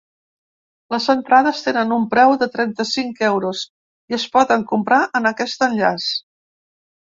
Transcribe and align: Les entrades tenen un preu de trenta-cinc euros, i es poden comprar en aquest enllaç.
Les 0.93 1.03
entrades 1.13 1.61
tenen 1.65 1.93
un 1.97 2.07
preu 2.13 2.33
de 2.45 2.47
trenta-cinc 2.57 3.21
euros, 3.29 3.63
i 4.15 4.19
es 4.19 4.27
poden 4.39 4.67
comprar 4.75 5.01
en 5.23 5.33
aquest 5.35 5.71
enllaç. 5.71 6.11